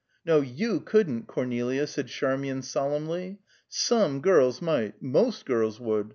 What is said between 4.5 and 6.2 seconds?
might; most girls would.